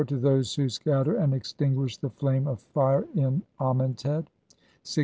to 0.07 0.17
those 0.17 0.55
who 0.55 0.67
scatter 0.67 1.15
and 1.17 1.31
extinguish 1.31 1.97
the 1.97 2.09
flame 2.09 2.47
of 2.47 2.59
fire 2.73 3.05
in 3.13 3.43
Amentet, 3.59 4.25
6 4.81 4.89
65. 4.95 4.99